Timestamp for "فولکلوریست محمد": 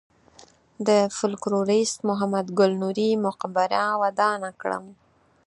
1.15-2.47